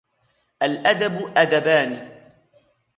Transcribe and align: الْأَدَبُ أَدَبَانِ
الْأَدَبُ 0.63 1.37
أَدَبَانِ 1.37 2.09